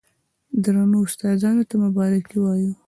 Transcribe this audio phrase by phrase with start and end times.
[0.63, 2.71] درنو استادانو ته مبارکي وايو،